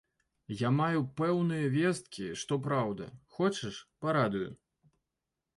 А 0.53 0.55
я 0.61 0.71
маю 0.77 1.03
пэўныя 1.19 1.67
весткі, 1.75 2.31
што 2.45 2.59
праўда, 2.69 3.11
хочаш, 3.37 3.79
парадую? 4.07 4.49